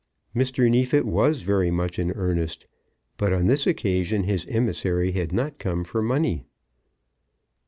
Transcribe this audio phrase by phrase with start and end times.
[0.35, 0.67] Mr.
[0.67, 2.65] Neefit was very much in earnest;
[3.17, 6.43] but on this occasion his emissary had not come for money.